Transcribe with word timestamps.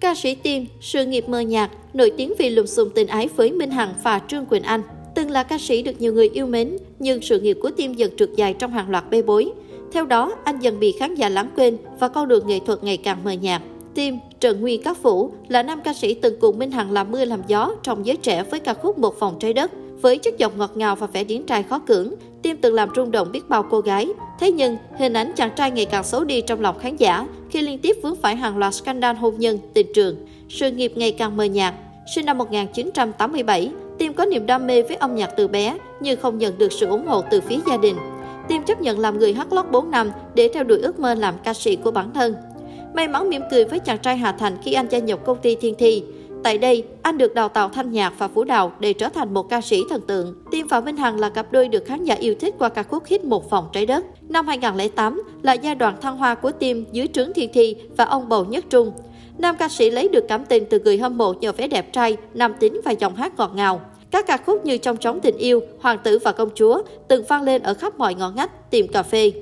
Ca 0.00 0.14
sĩ 0.14 0.34
Tiên, 0.34 0.66
sự 0.80 1.04
nghiệp 1.04 1.28
mơ 1.28 1.40
nhạc 1.40 1.70
nổi 1.94 2.12
tiếng 2.16 2.34
vì 2.38 2.50
lùm 2.50 2.66
xùm 2.66 2.90
tình 2.94 3.06
ái 3.06 3.28
với 3.36 3.52
Minh 3.52 3.70
Hằng 3.70 3.94
và 4.02 4.20
Trương 4.28 4.46
Quỳnh 4.46 4.62
Anh. 4.62 4.82
Từng 5.14 5.30
là 5.30 5.42
ca 5.42 5.58
sĩ 5.58 5.82
được 5.82 6.00
nhiều 6.00 6.12
người 6.12 6.30
yêu 6.32 6.46
mến, 6.46 6.76
nhưng 6.98 7.22
sự 7.22 7.40
nghiệp 7.40 7.58
của 7.62 7.70
Tiên 7.70 7.98
dần 7.98 8.10
trượt 8.16 8.30
dài 8.36 8.54
trong 8.58 8.72
hàng 8.72 8.90
loạt 8.90 9.04
bê 9.10 9.22
bối. 9.22 9.50
Theo 9.92 10.06
đó, 10.06 10.32
anh 10.44 10.60
dần 10.60 10.80
bị 10.80 10.92
khán 10.92 11.14
giả 11.14 11.28
lãng 11.28 11.50
quên 11.56 11.76
và 12.00 12.08
con 12.08 12.28
đường 12.28 12.46
nghệ 12.46 12.58
thuật 12.66 12.84
ngày 12.84 12.96
càng 12.96 13.24
mờ 13.24 13.32
nhạt. 13.32 13.62
Tim, 13.94 14.18
Trần 14.40 14.60
Nguyên 14.60 14.82
Các 14.82 14.98
Phủ 15.02 15.32
là 15.48 15.62
nam 15.62 15.80
ca 15.84 15.94
sĩ 15.94 16.14
từng 16.14 16.40
cùng 16.40 16.58
Minh 16.58 16.70
Hằng 16.70 16.92
làm 16.92 17.10
mưa 17.10 17.24
làm 17.24 17.42
gió 17.46 17.74
trong 17.82 18.06
giới 18.06 18.16
trẻ 18.16 18.42
với 18.50 18.60
ca 18.60 18.74
khúc 18.74 18.98
Một 18.98 19.20
vòng 19.20 19.36
trái 19.40 19.52
đất. 19.52 19.70
Với 20.00 20.18
chất 20.18 20.38
giọng 20.38 20.52
ngọt 20.58 20.76
ngào 20.76 20.96
và 20.96 21.06
vẻ 21.06 21.24
điển 21.24 21.42
trai 21.42 21.62
khó 21.62 21.78
cưỡng, 21.78 22.14
Tim 22.42 22.56
từng 22.56 22.74
làm 22.74 22.88
rung 22.96 23.10
động 23.10 23.32
biết 23.32 23.48
bao 23.48 23.66
cô 23.70 23.80
gái. 23.80 24.08
Thế 24.40 24.52
nhưng, 24.52 24.76
hình 24.98 25.12
ảnh 25.12 25.32
chàng 25.36 25.50
trai 25.56 25.70
ngày 25.70 25.84
càng 25.84 26.04
xấu 26.04 26.24
đi 26.24 26.40
trong 26.40 26.60
lòng 26.60 26.78
khán 26.78 26.96
giả 26.96 27.26
khi 27.50 27.62
liên 27.62 27.78
tiếp 27.78 27.96
vướng 28.02 28.16
phải 28.16 28.36
hàng 28.36 28.58
loạt 28.58 28.74
scandal 28.74 29.16
hôn 29.16 29.34
nhân, 29.38 29.58
tình 29.74 29.86
trường. 29.94 30.16
Sự 30.48 30.70
nghiệp 30.70 30.92
ngày 30.96 31.12
càng 31.12 31.36
mờ 31.36 31.44
nhạt. 31.44 31.74
Sinh 32.14 32.26
năm 32.26 32.38
1987, 32.38 33.70
Tim 33.98 34.12
có 34.12 34.24
niềm 34.24 34.46
đam 34.46 34.66
mê 34.66 34.82
với 34.82 34.96
âm 34.96 35.14
nhạc 35.14 35.30
từ 35.36 35.48
bé 35.48 35.78
nhưng 36.00 36.20
không 36.20 36.38
nhận 36.38 36.58
được 36.58 36.72
sự 36.72 36.86
ủng 36.86 37.06
hộ 37.06 37.24
từ 37.30 37.40
phía 37.40 37.58
gia 37.66 37.76
đình. 37.76 37.96
Tim 38.48 38.62
chấp 38.62 38.80
nhận 38.80 38.98
làm 38.98 39.18
người 39.18 39.32
hát 39.32 39.52
lót 39.52 39.66
4 39.70 39.90
năm 39.90 40.10
để 40.34 40.48
theo 40.54 40.64
đuổi 40.64 40.78
ước 40.78 40.98
mơ 40.98 41.14
làm 41.14 41.34
ca 41.44 41.54
sĩ 41.54 41.76
của 41.76 41.90
bản 41.90 42.12
thân. 42.14 42.34
May 42.94 43.08
mắn 43.08 43.30
mỉm 43.30 43.42
cười 43.50 43.64
với 43.64 43.78
chàng 43.78 43.98
trai 43.98 44.16
Hà 44.16 44.32
Thành 44.32 44.56
khi 44.62 44.72
anh 44.72 44.86
gia 44.90 44.98
nhập 44.98 45.20
công 45.24 45.38
ty 45.42 45.54
Thiên 45.54 45.74
Thi. 45.78 46.02
Tại 46.48 46.58
đây, 46.58 46.84
anh 47.02 47.18
được 47.18 47.34
đào 47.34 47.48
tạo 47.48 47.68
thanh 47.68 47.92
nhạc 47.92 48.12
và 48.18 48.28
vũ 48.28 48.44
đạo 48.44 48.72
để 48.80 48.92
trở 48.92 49.08
thành 49.08 49.34
một 49.34 49.48
ca 49.48 49.60
sĩ 49.60 49.82
thần 49.90 50.00
tượng. 50.00 50.34
Tim 50.50 50.66
và 50.66 50.80
Minh 50.80 50.96
Hằng 50.96 51.20
là 51.20 51.28
cặp 51.28 51.52
đôi 51.52 51.68
được 51.68 51.84
khán 51.86 52.04
giả 52.04 52.14
yêu 52.14 52.34
thích 52.40 52.54
qua 52.58 52.68
ca 52.68 52.82
khúc 52.82 53.06
hit 53.06 53.24
Một 53.24 53.50
vòng 53.50 53.68
trái 53.72 53.86
đất. 53.86 54.04
Năm 54.28 54.46
2008 54.46 55.22
là 55.42 55.52
giai 55.52 55.74
đoạn 55.74 56.00
thăng 56.00 56.16
hoa 56.16 56.34
của 56.34 56.50
Tim 56.50 56.84
dưới 56.92 57.08
trướng 57.08 57.32
Thiên 57.32 57.50
Thi 57.52 57.76
và 57.96 58.04
ông 58.04 58.28
Bầu 58.28 58.44
Nhất 58.44 58.64
Trung. 58.70 58.92
Nam 59.38 59.56
ca 59.58 59.68
sĩ 59.68 59.90
lấy 59.90 60.08
được 60.08 60.24
cảm 60.28 60.44
tình 60.44 60.64
từ 60.70 60.78
người 60.78 60.98
hâm 60.98 61.18
mộ 61.18 61.32
nhờ 61.32 61.52
vẻ 61.52 61.68
đẹp 61.68 61.92
trai, 61.92 62.16
nam 62.34 62.54
tính 62.60 62.80
và 62.84 62.90
giọng 62.90 63.16
hát 63.16 63.32
ngọt 63.36 63.50
ngào. 63.54 63.80
Các 64.10 64.26
ca 64.26 64.36
khúc 64.36 64.64
như 64.64 64.78
Trong 64.78 64.96
trống 64.96 65.20
tình 65.20 65.36
yêu, 65.36 65.60
Hoàng 65.80 65.98
tử 66.04 66.18
và 66.24 66.32
công 66.32 66.50
chúa 66.54 66.82
từng 67.08 67.24
vang 67.28 67.42
lên 67.42 67.62
ở 67.62 67.74
khắp 67.74 67.98
mọi 67.98 68.14
ngõ 68.14 68.30
ngách, 68.30 68.70
tiệm 68.70 68.88
cà 68.88 69.02
phê. 69.02 69.32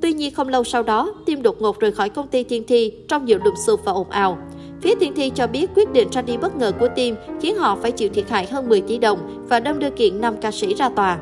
Tuy 0.00 0.12
nhiên 0.12 0.34
không 0.34 0.48
lâu 0.48 0.64
sau 0.64 0.82
đó, 0.82 1.14
Tim 1.26 1.42
đột 1.42 1.62
ngột 1.62 1.80
rời 1.80 1.92
khỏi 1.92 2.08
công 2.08 2.28
ty 2.28 2.44
Thiên 2.44 2.64
Thi 2.66 2.92
trong 3.08 3.24
nhiều 3.24 3.38
lùm 3.44 3.54
xùm 3.66 3.80
và 3.84 3.92
ồn 3.92 4.10
ào. 4.10 4.38
Phía 4.82 4.94
Thiên 4.94 5.14
Thi 5.14 5.32
cho 5.34 5.46
biết 5.46 5.70
quyết 5.74 5.92
định 5.92 6.08
ra 6.12 6.22
đi 6.22 6.36
bất 6.36 6.56
ngờ 6.56 6.72
của 6.80 6.88
Tim 6.96 7.16
khiến 7.40 7.56
họ 7.56 7.76
phải 7.82 7.92
chịu 7.92 8.08
thiệt 8.14 8.30
hại 8.30 8.46
hơn 8.46 8.68
10 8.68 8.80
tỷ 8.80 8.98
đồng 8.98 9.46
và 9.48 9.60
đâm 9.60 9.78
đưa 9.78 9.90
kiện 9.90 10.20
5 10.20 10.36
ca 10.40 10.50
sĩ 10.50 10.74
ra 10.74 10.88
tòa. 10.88 11.18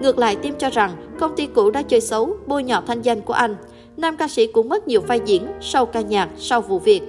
Ngược 0.00 0.18
lại, 0.18 0.36
Tim 0.36 0.54
cho 0.58 0.70
rằng 0.70 0.90
công 1.20 1.36
ty 1.36 1.46
cũ 1.46 1.70
đã 1.70 1.82
chơi 1.82 2.00
xấu, 2.00 2.36
bôi 2.46 2.64
nhọ 2.64 2.82
thanh 2.86 3.02
danh 3.02 3.20
của 3.20 3.32
anh. 3.32 3.56
Nam 3.96 4.16
ca 4.16 4.28
sĩ 4.28 4.46
cũng 4.46 4.68
mất 4.68 4.88
nhiều 4.88 5.00
vai 5.00 5.20
diễn 5.24 5.46
sau 5.60 5.86
ca 5.86 6.00
nhạc, 6.00 6.28
sau 6.38 6.60
vụ 6.60 6.78
việc. 6.78 7.02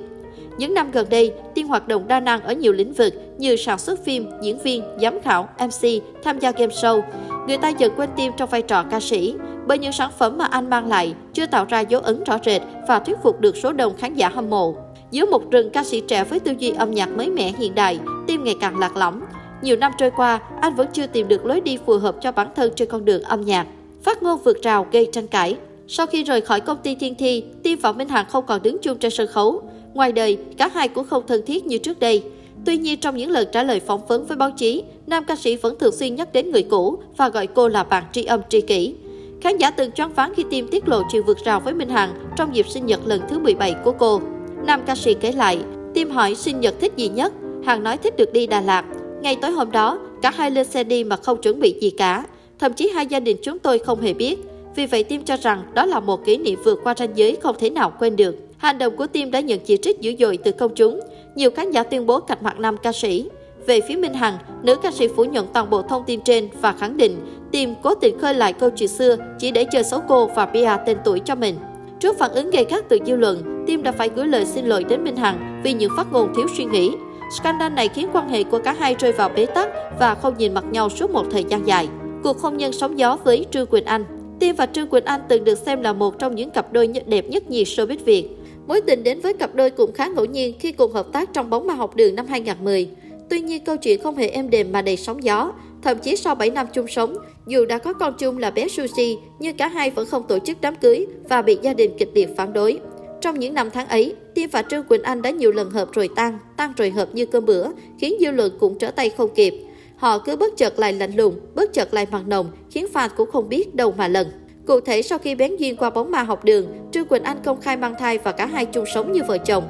Những 0.58 0.74
năm 0.74 0.92
gần 0.92 1.08
đây, 1.10 1.34
Tiên 1.56 1.68
hoạt 1.68 1.88
động 1.88 2.08
đa 2.08 2.20
năng 2.20 2.42
ở 2.42 2.54
nhiều 2.54 2.74
lĩnh 2.74 2.94
vực 2.94 3.14
như 3.38 3.56
sản 3.56 3.80
xuất 3.80 4.04
phim, 4.06 4.26
diễn 4.42 4.60
viên, 4.60 4.84
giám 5.02 5.22
khảo, 5.22 5.50
MC, 5.60 6.04
tham 6.24 6.40
gia 6.40 6.52
game 6.52 6.74
show. 6.74 7.02
Người 7.48 7.58
ta 7.58 7.70
dần 7.70 7.92
quên 7.96 8.10
Tiên 8.16 8.32
trong 8.38 8.50
vai 8.50 8.62
trò 8.62 8.84
ca 8.84 9.00
sĩ 9.00 9.36
bởi 9.68 9.78
những 9.78 9.92
sản 9.92 10.12
phẩm 10.18 10.38
mà 10.38 10.46
anh 10.46 10.70
mang 10.70 10.88
lại 10.88 11.16
chưa 11.34 11.46
tạo 11.46 11.66
ra 11.66 11.80
dấu 11.80 12.02
ấn 12.02 12.24
rõ 12.24 12.38
rệt 12.46 12.62
và 12.88 13.00
thuyết 13.00 13.18
phục 13.24 13.42
được 13.42 13.58
số 13.58 13.74
đông 13.74 13.98
khán 13.98 14.14
giả 14.14 14.30
hâm 14.30 14.50
mộ. 14.50 14.76
Giữa 15.14 15.26
một 15.26 15.52
rừng 15.52 15.70
ca 15.70 15.84
sĩ 15.84 16.02
trẻ 16.08 16.24
với 16.24 16.40
tư 16.40 16.54
duy 16.60 16.70
âm 16.70 16.92
nhạc 16.92 17.18
mới 17.18 17.30
mẻ 17.30 17.54
hiện 17.60 17.76
đại, 17.76 18.00
Tim 18.28 18.44
ngày 18.44 18.56
càng 18.62 18.80
lạc 18.80 18.98
lõng. 18.98 19.22
Nhiều 19.62 19.76
năm 19.76 19.92
trôi 19.98 20.12
qua, 20.12 20.40
anh 20.62 20.76
vẫn 20.76 20.88
chưa 20.94 21.08
tìm 21.08 21.28
được 21.28 21.46
lối 21.46 21.62
đi 21.62 21.78
phù 21.86 21.98
hợp 21.98 22.16
cho 22.22 22.32
bản 22.32 22.48
thân 22.56 22.72
trên 22.76 22.90
con 22.90 23.06
đường 23.06 23.22
âm 23.22 23.42
nhạc. 23.42 23.68
Phát 24.04 24.24
ngôn 24.24 24.40
vượt 24.44 24.62
rào 24.62 24.88
gây 24.92 25.08
tranh 25.12 25.28
cãi. 25.28 25.56
Sau 25.88 26.08
khi 26.08 26.24
rời 26.24 26.42
khỏi 26.42 26.62
công 26.62 26.78
ty 26.84 26.96
Thiên 26.96 27.16
Thi, 27.16 27.44
Tim 27.64 27.80
và 27.80 27.92
Minh 27.92 28.10
Hằng 28.10 28.26
không 28.30 28.46
còn 28.48 28.62
đứng 28.64 28.78
chung 28.82 28.98
trên 28.98 29.12
sân 29.12 29.28
khấu. 29.28 29.62
Ngoài 29.94 30.12
đời, 30.12 30.38
cả 30.58 30.70
hai 30.74 30.88
cũng 30.88 31.08
không 31.08 31.24
thân 31.28 31.42
thiết 31.46 31.66
như 31.66 31.78
trước 31.78 32.00
đây. 32.00 32.24
Tuy 32.66 32.78
nhiên 32.78 33.00
trong 33.00 33.18
những 33.18 33.32
lần 33.32 33.48
trả 33.52 33.64
lời 33.64 33.80
phỏng 33.80 34.08
vấn 34.08 34.26
với 34.26 34.38
báo 34.38 34.52
chí, 34.52 34.84
nam 35.08 35.24
ca 35.28 35.36
sĩ 35.36 35.56
vẫn 35.56 35.80
thường 35.80 35.96
xuyên 35.96 36.16
nhắc 36.16 36.34
đến 36.34 36.52
người 36.52 36.64
cũ 36.64 36.98
và 37.18 37.30
gọi 37.30 37.48
cô 37.48 37.68
là 37.68 37.84
bạn 37.84 38.04
tri 38.12 38.24
âm 38.24 38.42
tri 38.50 38.62
kỷ. 38.62 38.96
Khán 39.42 39.58
giả 39.58 39.72
từng 39.72 39.92
choáng 39.92 40.14
váng 40.14 40.34
khi 40.36 40.46
Tim 40.50 40.68
tiết 40.68 40.88
lộ 40.88 41.02
chuyện 41.12 41.24
vượt 41.26 41.38
rào 41.46 41.60
với 41.60 41.74
Minh 41.74 41.90
Hằng 41.90 42.14
trong 42.38 42.56
dịp 42.56 42.70
sinh 42.70 42.86
nhật 42.86 43.00
lần 43.06 43.22
thứ 43.30 43.40
17 43.40 43.76
của 43.84 43.92
cô. 43.92 44.22
Nam 44.66 44.82
ca 44.86 44.96
sĩ 44.96 45.14
kể 45.14 45.32
lại, 45.32 45.60
Tim 45.94 46.10
hỏi 46.10 46.36
sinh 46.36 46.60
nhật 46.60 46.76
thích 46.80 46.94
gì 46.96 47.10
nhất, 47.10 47.34
Hằng 47.66 47.84
nói 47.84 47.98
thích 47.98 48.18
được 48.18 48.34
đi 48.34 48.48
Đà 48.48 48.62
Lạt. 48.62 48.86
Ngay 49.22 49.36
tối 49.42 49.52
hôm 49.52 49.72
đó, 49.72 50.00
cả 50.22 50.32
hai 50.36 50.52
lên 50.52 50.68
xe 50.68 50.84
đi 50.84 51.04
mà 51.04 51.16
không 51.16 51.42
chuẩn 51.42 51.60
bị 51.60 51.76
gì 51.82 51.90
cả. 51.90 52.26
Thậm 52.60 52.74
chí 52.74 52.90
hai 52.90 53.08
gia 53.08 53.20
đình 53.20 53.38
chúng 53.44 53.60
tôi 53.60 53.80
không 53.80 54.02
hề 54.02 54.14
biết. 54.14 54.40
Vì 54.76 54.86
vậy 54.86 55.04
Tim 55.04 55.24
cho 55.26 55.38
rằng 55.38 55.64
đó 55.74 55.86
là 55.86 56.00
một 56.00 56.26
kỷ 56.26 56.38
niệm 56.38 56.60
vượt 56.64 56.80
qua 56.84 56.94
ranh 56.98 57.18
giới 57.18 57.38
không 57.42 57.56
thể 57.60 57.70
nào 57.70 57.94
quên 58.00 58.16
được. 58.16 58.36
Hành 58.58 58.78
động 58.78 58.98
của 58.98 59.08
Tim 59.08 59.32
đã 59.32 59.40
nhận 59.40 59.60
chỉ 59.60 59.78
trích 59.78 60.00
dữ 60.00 60.14
dội 60.20 60.38
từ 60.38 60.52
công 60.52 60.76
chúng. 60.76 61.00
Nhiều 61.36 61.52
khán 61.52 61.72
giả 61.72 61.84
tuyên 61.84 62.06
bố 62.06 62.20
cạch 62.20 62.44
mặt 62.44 62.60
nam 62.60 62.78
ca 62.78 62.92
sĩ. 62.92 63.30
Về 63.66 63.82
phía 63.88 63.96
Minh 63.96 64.14
Hằng, 64.14 64.38
nữ 64.64 64.76
ca 64.76 64.92
sĩ 64.92 65.08
phủ 65.08 65.24
nhận 65.24 65.48
toàn 65.54 65.70
bộ 65.70 65.82
thông 65.82 66.04
tin 66.06 66.22
trên 66.22 66.50
và 66.62 66.72
khẳng 66.72 66.98
định 66.98 67.18
Tim 67.52 67.74
cố 67.84 67.96
tình 67.96 68.20
khơi 68.20 68.34
lại 68.34 68.54
câu 68.54 68.70
chuyện 68.70 68.90
xưa 68.90 69.18
chỉ 69.40 69.52
để 69.52 69.66
chơi 69.72 69.84
xấu 69.84 70.02
cô 70.08 70.28
và 70.36 70.46
PR 70.46 70.86
tên 70.86 70.98
tuổi 71.06 71.20
cho 71.20 71.36
mình. 71.36 71.56
Trước 72.00 72.18
phản 72.18 72.32
ứng 72.32 72.50
gay 72.50 72.66
gắt 72.70 72.90
từ 72.90 73.00
dư 73.06 73.16
luận, 73.16 73.63
Kim 73.74 73.84
đã 73.84 73.92
phải 73.92 74.10
gửi 74.16 74.28
lời 74.28 74.46
xin 74.46 74.66
lỗi 74.66 74.84
đến 74.84 75.04
Minh 75.04 75.16
Hằng 75.16 75.62
vì 75.64 75.74
những 75.74 75.92
phát 75.98 76.12
ngôn 76.12 76.34
thiếu 76.36 76.48
suy 76.58 76.66
nghĩ. 76.66 76.92
Scandal 77.38 77.74
này 77.74 77.88
khiến 77.88 78.08
quan 78.14 78.30
hệ 78.30 78.44
của 78.44 78.60
cả 78.60 78.74
hai 78.74 78.96
rơi 79.00 79.12
vào 79.12 79.30
bế 79.30 79.46
tắc 79.46 79.70
và 80.00 80.16
không 80.16 80.38
nhìn 80.38 80.54
mặt 80.54 80.64
nhau 80.72 80.90
suốt 80.90 81.12
một 81.12 81.26
thời 81.32 81.44
gian 81.50 81.68
dài. 81.68 81.88
Cuộc 82.24 82.40
hôn 82.40 82.58
nhân 82.58 82.74
sóng 82.74 83.00
gió 83.00 83.18
với 83.24 83.46
Trương 83.52 83.66
Quỳnh 83.66 83.86
Anh 83.86 84.06
Tim 84.40 84.56
và 84.56 84.66
Trương 84.66 84.88
Quỳnh 84.88 85.06
Anh 85.06 85.22
từng 85.30 85.44
được 85.44 85.58
xem 85.58 85.82
là 85.82 85.94
một 85.94 86.20
trong 86.20 86.36
những 86.36 86.50
cặp 86.50 86.74
đôi 86.74 86.88
đẹp 87.06 87.26
nhất 87.30 87.50
nhì 87.50 87.64
showbiz 87.64 87.98
Việt. 88.06 88.30
Mối 88.68 88.82
tình 88.82 89.04
đến 89.04 89.20
với 89.20 89.34
cặp 89.34 89.56
đôi 89.56 89.70
cũng 89.70 89.94
khá 89.94 90.08
ngẫu 90.08 90.26
nhiên 90.26 90.56
khi 90.60 90.72
cùng 90.72 90.92
hợp 90.92 91.08
tác 91.14 91.34
trong 91.34 91.50
bóng 91.50 91.68
ma 91.68 91.74
học 91.74 91.96
đường 91.96 92.16
năm 92.16 92.26
2010. 92.28 92.90
Tuy 93.30 93.42
nhiên 93.42 93.64
câu 93.64 93.78
chuyện 93.78 94.02
không 94.02 94.16
hề 94.16 94.28
êm 94.28 94.50
đềm 94.50 94.72
mà 94.72 94.82
đầy 94.82 94.98
sóng 94.98 95.24
gió. 95.24 95.52
Thậm 95.82 95.98
chí 95.98 96.16
sau 96.16 96.36
7 96.36 96.50
năm 96.50 96.68
chung 96.74 96.88
sống, 96.88 97.18
dù 97.48 97.66
đã 97.66 97.78
có 97.78 97.94
con 97.94 98.14
chung 98.20 98.38
là 98.38 98.52
bé 98.52 98.68
Sushi, 98.68 99.18
nhưng 99.40 99.58
cả 99.58 99.68
hai 99.68 99.90
vẫn 99.90 100.06
không 100.06 100.24
tổ 100.28 100.40
chức 100.40 100.58
đám 100.62 100.76
cưới 100.76 101.06
và 101.30 101.42
bị 101.42 101.58
gia 101.62 101.74
đình 101.74 101.92
kịch 101.98 102.12
liệt 102.14 102.30
phản 102.38 102.54
đối. 102.54 102.80
Trong 103.24 103.40
những 103.40 103.54
năm 103.54 103.70
tháng 103.72 103.88
ấy, 103.88 104.16
tiêm 104.36 104.50
và 104.50 104.62
Trương 104.62 104.84
Quỳnh 104.84 105.04
Anh 105.04 105.22
đã 105.22 105.30
nhiều 105.30 105.52
lần 105.52 105.70
hợp 105.72 105.90
rồi 105.94 106.10
tan, 106.16 106.40
tan 106.58 106.74
rồi 106.78 106.90
hợp 106.90 107.10
như 107.14 107.26
cơm 107.26 107.46
bữa, 107.46 107.68
khiến 108.00 108.14
dư 108.20 108.32
luận 108.32 108.58
cũng 108.60 108.78
trở 108.80 108.92
tay 108.92 109.10
không 109.10 109.36
kịp. 109.36 109.54
Họ 109.98 110.20
cứ 110.20 110.36
bất 110.36 110.58
chợt 110.58 110.80
lại 110.80 110.94
lạnh 110.94 111.16
lùng, 111.16 111.40
bất 111.56 111.74
chợt 111.74 111.94
lại 111.94 112.08
mặn 112.12 112.30
nồng, 112.30 112.52
khiến 112.72 112.88
fan 112.94 113.10
cũng 113.18 113.32
không 113.32 113.50
biết 113.50 113.76
đâu 113.76 113.94
mà 113.98 114.08
lần. 114.08 114.32
Cụ 114.68 114.80
thể 114.80 115.02
sau 115.02 115.18
khi 115.18 115.36
bén 115.36 115.56
duyên 115.56 115.76
qua 115.76 115.90
bóng 115.90 116.12
ma 116.12 116.24
học 116.24 116.46
đường, 116.46 116.66
Trương 116.92 117.06
Quỳnh 117.06 117.24
Anh 117.24 117.38
công 117.44 117.62
khai 117.62 117.78
mang 117.78 117.96
thai 118.00 118.18
và 118.18 118.32
cả 118.32 118.46
hai 118.46 118.66
chung 118.66 118.86
sống 118.94 119.12
như 119.12 119.22
vợ 119.28 119.38
chồng. 119.38 119.64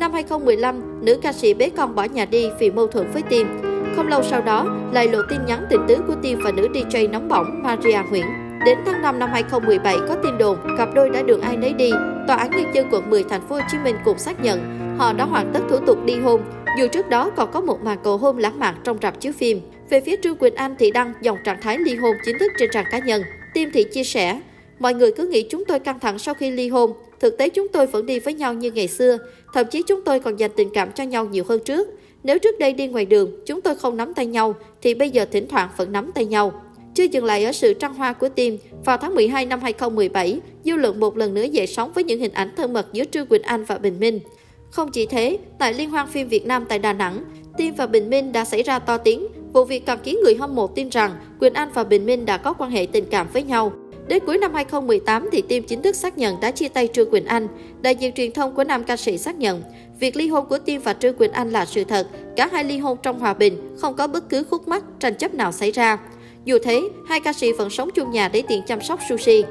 Năm 0.00 0.12
2015, 0.12 1.04
nữ 1.04 1.18
ca 1.22 1.32
sĩ 1.32 1.54
bế 1.54 1.70
con 1.70 1.94
bỏ 1.94 2.04
nhà 2.04 2.24
đi 2.24 2.48
vì 2.58 2.70
mâu 2.70 2.86
thuẫn 2.86 3.10
với 3.12 3.22
Tim. 3.22 3.46
Không 3.96 4.08
lâu 4.08 4.22
sau 4.22 4.42
đó, 4.42 4.76
lại 4.92 5.08
lộ 5.08 5.18
tin 5.28 5.38
nhắn 5.46 5.66
tình 5.70 5.80
tứ 5.88 5.96
của 6.06 6.14
Tim 6.22 6.38
và 6.44 6.52
nữ 6.52 6.68
DJ 6.74 7.10
nóng 7.10 7.28
bỏng 7.28 7.60
Maria 7.62 7.98
Nguyễn. 8.10 8.26
Đến 8.66 8.78
tháng 8.86 9.02
5 9.02 9.18
năm 9.18 9.30
2017 9.32 9.96
có 10.08 10.16
tin 10.22 10.38
đồn 10.38 10.58
cặp 10.78 10.94
đôi 10.94 11.10
đã 11.10 11.22
đường 11.22 11.40
ai 11.40 11.56
nấy 11.56 11.72
đi. 11.72 11.90
Tòa 12.26 12.36
án 12.36 12.50
nhân 12.50 12.74
dân 12.74 12.88
quận 12.90 13.10
10 13.10 13.24
thành 13.24 13.48
phố 13.48 13.54
Hồ 13.54 13.60
Chí 13.70 13.78
Minh 13.84 13.96
cũng 14.04 14.18
xác 14.18 14.42
nhận 14.42 14.78
họ 14.98 15.12
đã 15.12 15.24
hoàn 15.24 15.50
tất 15.54 15.60
thủ 15.68 15.78
tục 15.86 16.04
đi 16.04 16.14
hôn, 16.14 16.40
dù 16.78 16.86
trước 16.88 17.08
đó 17.08 17.30
còn 17.36 17.52
có 17.52 17.60
một 17.60 17.84
màn 17.84 17.98
cầu 18.04 18.16
hôn 18.16 18.38
lãng 18.38 18.58
mạn 18.58 18.74
trong 18.84 18.98
rạp 19.02 19.20
chiếu 19.20 19.32
phim. 19.32 19.60
Về 19.90 20.00
phía 20.00 20.16
Trương 20.22 20.36
Quỳnh 20.36 20.54
Anh 20.54 20.74
thì 20.78 20.90
đăng 20.90 21.12
dòng 21.20 21.38
trạng 21.44 21.60
thái 21.60 21.78
ly 21.78 21.94
hôn 21.94 22.16
chính 22.24 22.38
thức 22.38 22.52
trên 22.58 22.70
trang 22.72 22.84
cá 22.90 22.98
nhân. 22.98 23.22
Tim 23.54 23.70
Thị 23.70 23.84
chia 23.84 24.04
sẻ, 24.04 24.40
mọi 24.78 24.94
người 24.94 25.12
cứ 25.12 25.26
nghĩ 25.26 25.46
chúng 25.50 25.64
tôi 25.64 25.78
căng 25.78 26.00
thẳng 26.00 26.18
sau 26.18 26.34
khi 26.34 26.50
ly 26.50 26.68
hôn. 26.68 26.92
Thực 27.20 27.38
tế 27.38 27.48
chúng 27.48 27.68
tôi 27.68 27.86
vẫn 27.86 28.06
đi 28.06 28.18
với 28.18 28.34
nhau 28.34 28.54
như 28.54 28.70
ngày 28.70 28.88
xưa, 28.88 29.18
thậm 29.54 29.66
chí 29.70 29.82
chúng 29.82 30.02
tôi 30.04 30.20
còn 30.20 30.36
dành 30.36 30.50
tình 30.56 30.68
cảm 30.74 30.92
cho 30.92 31.04
nhau 31.04 31.24
nhiều 31.24 31.44
hơn 31.48 31.60
trước. 31.64 31.88
Nếu 32.22 32.38
trước 32.38 32.58
đây 32.58 32.72
đi 32.72 32.86
ngoài 32.86 33.04
đường, 33.04 33.30
chúng 33.46 33.60
tôi 33.60 33.74
không 33.74 33.96
nắm 33.96 34.14
tay 34.14 34.26
nhau, 34.26 34.54
thì 34.82 34.94
bây 34.94 35.10
giờ 35.10 35.24
thỉnh 35.24 35.48
thoảng 35.48 35.68
vẫn 35.76 35.92
nắm 35.92 36.10
tay 36.14 36.24
nhau. 36.24 36.52
Chưa 36.94 37.04
dừng 37.04 37.24
lại 37.24 37.44
ở 37.44 37.52
sự 37.52 37.74
trăng 37.74 37.94
hoa 37.94 38.12
của 38.12 38.28
Tim, 38.28 38.58
vào 38.84 38.96
tháng 38.96 39.14
12 39.14 39.46
năm 39.46 39.60
2017, 39.60 40.40
dư 40.64 40.76
luận 40.76 41.00
một 41.00 41.16
lần 41.16 41.34
nữa 41.34 41.42
dậy 41.42 41.66
sóng 41.66 41.92
với 41.94 42.04
những 42.04 42.20
hình 42.20 42.32
ảnh 42.32 42.50
thân 42.56 42.72
mật 42.72 42.86
giữa 42.92 43.04
Trương 43.04 43.26
Quỳnh 43.26 43.42
Anh 43.42 43.64
và 43.64 43.78
Bình 43.78 44.00
Minh. 44.00 44.20
Không 44.70 44.90
chỉ 44.90 45.06
thế, 45.06 45.38
tại 45.58 45.74
Liên 45.74 45.90
hoan 45.90 46.06
phim 46.06 46.28
Việt 46.28 46.46
Nam 46.46 46.64
tại 46.68 46.78
Đà 46.78 46.92
Nẵng, 46.92 47.24
Tim 47.56 47.74
và 47.74 47.86
Bình 47.86 48.10
Minh 48.10 48.32
đã 48.32 48.44
xảy 48.44 48.62
ra 48.62 48.78
to 48.78 48.98
tiếng. 48.98 49.26
Vụ 49.52 49.64
việc 49.64 49.86
càng 49.86 49.98
khiến 50.04 50.16
người 50.24 50.34
hâm 50.34 50.54
mộ 50.54 50.66
tin 50.66 50.88
rằng 50.88 51.12
Quỳnh 51.40 51.54
Anh 51.54 51.68
và 51.74 51.84
Bình 51.84 52.06
Minh 52.06 52.26
đã 52.26 52.36
có 52.36 52.52
quan 52.52 52.70
hệ 52.70 52.86
tình 52.92 53.04
cảm 53.10 53.26
với 53.32 53.42
nhau. 53.42 53.72
Đến 54.06 54.22
cuối 54.26 54.38
năm 54.38 54.54
2018 54.54 55.28
thì 55.32 55.42
Tim 55.42 55.62
chính 55.62 55.82
thức 55.82 55.96
xác 55.96 56.18
nhận 56.18 56.40
đã 56.40 56.50
chia 56.50 56.68
tay 56.68 56.88
Trương 56.92 57.10
Quỳnh 57.10 57.24
Anh. 57.24 57.48
Đại 57.82 57.94
diện 57.94 58.12
truyền 58.12 58.32
thông 58.32 58.54
của 58.54 58.64
nam 58.64 58.84
ca 58.84 58.96
sĩ 58.96 59.18
xác 59.18 59.36
nhận, 59.36 59.62
việc 60.00 60.16
ly 60.16 60.28
hôn 60.28 60.46
của 60.46 60.58
Tim 60.58 60.80
và 60.80 60.94
Trương 60.94 61.14
Quỳnh 61.14 61.32
Anh 61.32 61.50
là 61.50 61.66
sự 61.66 61.84
thật. 61.84 62.08
Cả 62.36 62.48
hai 62.52 62.64
ly 62.64 62.78
hôn 62.78 62.98
trong 63.02 63.18
hòa 63.18 63.34
bình, 63.34 63.76
không 63.78 63.94
có 63.94 64.06
bất 64.06 64.28
cứ 64.28 64.44
khúc 64.44 64.68
mắc, 64.68 64.84
tranh 65.00 65.14
chấp 65.14 65.34
nào 65.34 65.52
xảy 65.52 65.70
ra. 65.70 65.98
Dù 66.44 66.58
thế, 66.62 66.88
hai 67.06 67.20
ca 67.20 67.32
sĩ 67.32 67.52
vẫn 67.52 67.70
sống 67.70 67.90
chung 67.94 68.10
nhà 68.10 68.28
để 68.28 68.42
tiện 68.48 68.62
chăm 68.66 68.80
sóc 68.80 69.00
Sushi. 69.08 69.44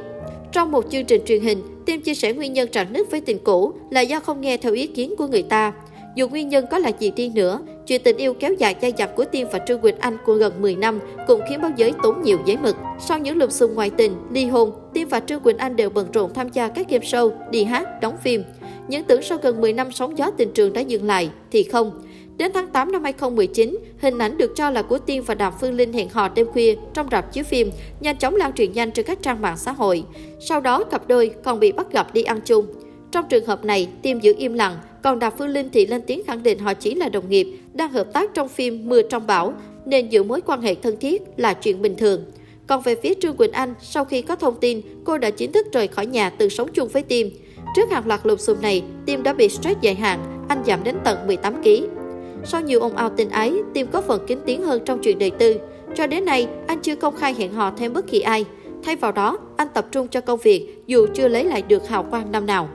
Trong 0.51 0.71
một 0.71 0.85
chương 0.89 1.05
trình 1.05 1.21
truyền 1.25 1.41
hình, 1.41 1.61
Tim 1.85 2.01
chia 2.01 2.13
sẻ 2.13 2.33
nguyên 2.33 2.53
nhân 2.53 2.69
rạn 2.73 2.93
nứt 2.93 3.11
với 3.11 3.21
tình 3.21 3.39
cũ 3.43 3.73
là 3.89 4.01
do 4.01 4.19
không 4.19 4.41
nghe 4.41 4.57
theo 4.57 4.73
ý 4.73 4.87
kiến 4.87 5.15
của 5.17 5.27
người 5.27 5.43
ta. 5.43 5.73
Dù 6.15 6.29
nguyên 6.29 6.49
nhân 6.49 6.65
có 6.71 6.77
là 6.77 6.91
gì 6.99 7.11
đi 7.11 7.29
nữa, 7.29 7.59
chuyện 7.87 8.01
tình 8.03 8.17
yêu 8.17 8.33
kéo 8.33 8.53
dài 8.53 8.75
dai 8.81 8.93
dẳng 8.97 9.09
của 9.15 9.25
Tim 9.25 9.47
và 9.51 9.59
Trương 9.67 9.81
Quỳnh 9.81 9.99
Anh 9.99 10.17
của 10.25 10.33
gần 10.33 10.61
10 10.61 10.75
năm 10.75 10.99
cũng 11.27 11.41
khiến 11.49 11.61
báo 11.61 11.71
giới 11.77 11.93
tốn 12.03 12.21
nhiều 12.21 12.37
giấy 12.45 12.57
mực. 12.57 12.75
Sau 12.99 13.19
những 13.19 13.37
lùm 13.37 13.49
xùm 13.49 13.73
ngoại 13.73 13.89
tình, 13.89 14.15
ly 14.31 14.45
hôn, 14.45 14.71
Tim 14.93 15.07
và 15.07 15.19
Trương 15.19 15.39
Quỳnh 15.39 15.57
Anh 15.57 15.75
đều 15.75 15.89
bận 15.89 16.11
rộn 16.11 16.33
tham 16.33 16.49
gia 16.49 16.67
các 16.67 16.89
game 16.89 17.05
show, 17.05 17.31
đi 17.51 17.63
hát, 17.63 17.87
đóng 18.01 18.17
phim. 18.23 18.43
những 18.87 19.03
tưởng 19.03 19.21
sau 19.21 19.37
gần 19.41 19.61
10 19.61 19.73
năm 19.73 19.91
sóng 19.91 20.17
gió 20.17 20.31
tình 20.37 20.51
trường 20.53 20.73
đã 20.73 20.81
dừng 20.81 21.07
lại, 21.07 21.29
thì 21.51 21.63
không. 21.63 21.91
Đến 22.37 22.51
tháng 22.53 22.67
8 22.67 22.91
năm 22.91 23.03
2019, 23.03 23.77
hình 23.97 24.17
ảnh 24.17 24.37
được 24.37 24.51
cho 24.55 24.69
là 24.69 24.81
của 24.81 24.97
Tiên 24.97 25.23
và 25.23 25.35
Đàm 25.35 25.53
Phương 25.61 25.73
Linh 25.73 25.93
hẹn 25.93 26.09
hò 26.09 26.29
đêm 26.29 26.47
khuya 26.47 26.75
trong 26.93 27.07
rạp 27.11 27.33
chiếu 27.33 27.43
phim 27.43 27.71
nhanh 27.99 28.17
chóng 28.17 28.35
lan 28.35 28.53
truyền 28.53 28.73
nhanh 28.73 28.91
trên 28.91 29.05
các 29.05 29.21
trang 29.21 29.41
mạng 29.41 29.57
xã 29.57 29.71
hội. 29.71 30.03
Sau 30.39 30.61
đó, 30.61 30.83
cặp 30.83 31.07
đôi 31.07 31.31
còn 31.43 31.59
bị 31.59 31.71
bắt 31.71 31.91
gặp 31.91 32.13
đi 32.13 32.23
ăn 32.23 32.39
chung. 32.45 32.65
Trong 33.11 33.25
trường 33.29 33.45
hợp 33.45 33.65
này, 33.65 33.87
Tiên 34.01 34.23
giữ 34.23 34.33
im 34.37 34.53
lặng, 34.53 34.77
còn 35.03 35.19
Đàm 35.19 35.33
Phương 35.37 35.47
Linh 35.47 35.69
thì 35.73 35.85
lên 35.85 36.01
tiếng 36.07 36.23
khẳng 36.27 36.43
định 36.43 36.59
họ 36.59 36.73
chỉ 36.73 36.95
là 36.95 37.09
đồng 37.09 37.29
nghiệp, 37.29 37.47
đang 37.73 37.91
hợp 37.91 38.13
tác 38.13 38.33
trong 38.33 38.49
phim 38.49 38.89
Mưa 38.89 39.01
trong 39.01 39.27
bão, 39.27 39.53
nên 39.85 40.09
giữ 40.09 40.23
mối 40.23 40.41
quan 40.41 40.61
hệ 40.61 40.75
thân 40.75 40.97
thiết 40.99 41.21
là 41.37 41.53
chuyện 41.53 41.81
bình 41.81 41.95
thường. 41.95 42.25
Còn 42.67 42.81
về 42.81 42.95
phía 42.95 43.13
Trương 43.21 43.37
Quỳnh 43.37 43.51
Anh, 43.51 43.73
sau 43.81 44.05
khi 44.05 44.21
có 44.21 44.35
thông 44.35 44.59
tin, 44.59 44.81
cô 45.03 45.17
đã 45.17 45.29
chính 45.29 45.51
thức 45.51 45.67
rời 45.71 45.87
khỏi 45.87 46.05
nhà 46.05 46.29
từ 46.29 46.49
sống 46.49 46.69
chung 46.73 46.87
với 46.87 47.01
Tim. 47.03 47.29
Trước 47.75 47.91
hàng 47.91 48.07
loạt 48.07 48.19
lùm 48.23 48.37
xùm 48.37 48.61
này, 48.61 48.83
Tim 49.05 49.23
đã 49.23 49.33
bị 49.33 49.49
stress 49.49 49.81
dài 49.81 49.95
hạn, 49.95 50.45
anh 50.49 50.63
giảm 50.65 50.83
đến 50.83 50.95
tận 51.03 51.27
18 51.27 51.63
kg. 51.63 52.02
Sau 52.45 52.61
nhiều 52.61 52.79
ồn 52.79 52.95
ào 52.95 53.09
tình 53.09 53.29
ái, 53.29 53.53
Tim 53.73 53.87
có 53.87 54.01
phần 54.01 54.25
kín 54.27 54.39
tiếng 54.45 54.63
hơn 54.63 54.81
trong 54.85 54.99
chuyện 55.03 55.19
đời 55.19 55.31
tư. 55.31 55.55
Cho 55.95 56.07
đến 56.07 56.25
nay, 56.25 56.47
anh 56.67 56.79
chưa 56.81 56.95
công 56.95 57.15
khai 57.15 57.33
hẹn 57.33 57.53
hò 57.53 57.71
thêm 57.77 57.93
bất 57.93 58.07
kỳ 58.07 58.19
ai. 58.21 58.45
Thay 58.83 58.95
vào 58.95 59.11
đó, 59.11 59.37
anh 59.57 59.67
tập 59.73 59.85
trung 59.91 60.07
cho 60.07 60.21
công 60.21 60.39
việc 60.39 60.83
dù 60.87 61.07
chưa 61.13 61.27
lấy 61.27 61.43
lại 61.43 61.61
được 61.61 61.87
hào 61.87 62.03
quang 62.03 62.31
năm 62.31 62.45
nào. 62.45 62.69